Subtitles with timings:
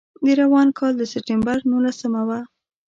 [0.23, 2.39] د روان کال د سپټمبر نولسمه وه.